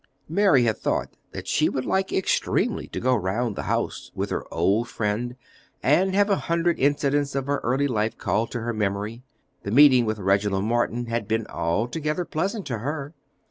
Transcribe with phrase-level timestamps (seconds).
[0.27, 4.51] Mary had thought that she would like extremely to go round the house with her
[4.51, 5.35] old friend
[5.83, 9.21] and have a hundred incidents of her early life called to her memory.
[9.61, 13.13] The meeting with Reginald Morton had been altogether pleasant to her.